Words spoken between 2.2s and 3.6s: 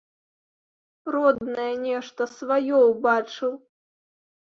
сваё ўбачыў.